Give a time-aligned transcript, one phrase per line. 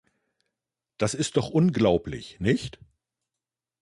[0.97, 2.79] Das ist doch unglaublich, nicht?